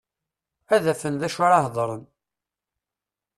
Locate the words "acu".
1.27-1.41